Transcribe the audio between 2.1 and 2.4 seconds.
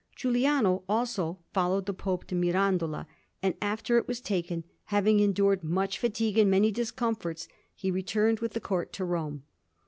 to